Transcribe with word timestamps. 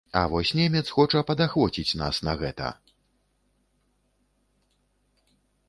А 0.19 0.21
вось 0.31 0.53
немец 0.59 0.81
хоча 0.95 1.21
падахвоціць 1.31 1.97
нас 2.03 2.23
на 2.29 2.35
гэта. 2.41 2.71